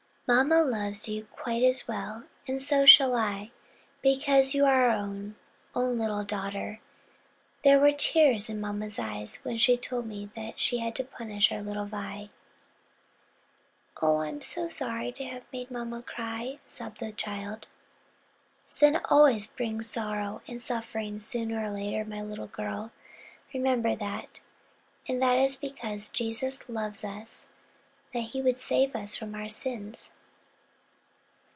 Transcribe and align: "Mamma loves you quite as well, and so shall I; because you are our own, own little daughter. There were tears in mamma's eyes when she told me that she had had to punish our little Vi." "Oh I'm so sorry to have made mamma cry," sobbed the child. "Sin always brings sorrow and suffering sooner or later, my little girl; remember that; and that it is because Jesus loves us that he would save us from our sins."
"Mamma 0.27 0.63
loves 0.63 1.09
you 1.09 1.25
quite 1.33 1.61
as 1.61 1.89
well, 1.89 2.23
and 2.47 2.61
so 2.61 2.85
shall 2.85 3.17
I; 3.17 3.51
because 4.01 4.53
you 4.53 4.63
are 4.63 4.85
our 4.89 4.95
own, 4.97 5.35
own 5.75 5.99
little 5.99 6.23
daughter. 6.23 6.79
There 7.65 7.77
were 7.81 7.91
tears 7.91 8.49
in 8.49 8.61
mamma's 8.61 8.97
eyes 8.97 9.41
when 9.43 9.57
she 9.57 9.75
told 9.75 10.07
me 10.07 10.29
that 10.37 10.57
she 10.57 10.77
had 10.77 10.85
had 10.85 10.95
to 10.95 11.03
punish 11.11 11.51
our 11.51 11.61
little 11.61 11.83
Vi." 11.85 12.29
"Oh 14.01 14.19
I'm 14.19 14.41
so 14.41 14.69
sorry 14.69 15.11
to 15.11 15.25
have 15.25 15.43
made 15.51 15.69
mamma 15.69 16.01
cry," 16.01 16.59
sobbed 16.65 17.01
the 17.01 17.11
child. 17.11 17.67
"Sin 18.69 19.01
always 19.09 19.47
brings 19.47 19.89
sorrow 19.89 20.41
and 20.47 20.61
suffering 20.61 21.19
sooner 21.19 21.61
or 21.61 21.71
later, 21.71 22.05
my 22.05 22.21
little 22.21 22.47
girl; 22.47 22.93
remember 23.53 23.97
that; 23.97 24.39
and 25.09 25.21
that 25.21 25.35
it 25.35 25.43
is 25.43 25.55
because 25.57 26.07
Jesus 26.07 26.69
loves 26.69 27.03
us 27.03 27.47
that 28.13 28.21
he 28.21 28.41
would 28.41 28.59
save 28.59 28.95
us 28.95 29.17
from 29.17 29.35
our 29.35 29.49
sins." 29.49 30.09